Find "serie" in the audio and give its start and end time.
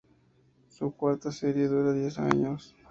1.31-1.67